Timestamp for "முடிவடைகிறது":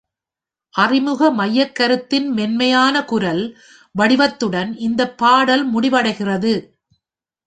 5.73-6.53